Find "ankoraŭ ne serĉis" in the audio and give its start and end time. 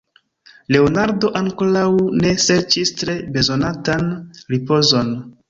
1.41-2.93